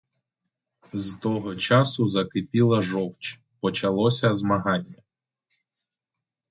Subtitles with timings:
[0.93, 5.03] З того часу закипіла жовч, почалося змагання.